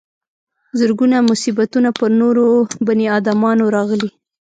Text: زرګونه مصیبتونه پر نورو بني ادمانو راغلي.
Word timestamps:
زرګونه 0.79 1.17
مصیبتونه 1.29 1.89
پر 1.99 2.09
نورو 2.19 2.45
بني 2.85 3.05
ادمانو 3.17 3.65
راغلي. 3.75 4.09